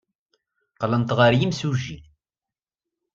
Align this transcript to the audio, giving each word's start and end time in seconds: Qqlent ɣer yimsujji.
Qqlent 0.73 1.15
ɣer 1.17 1.31
yimsujji. 1.39 1.97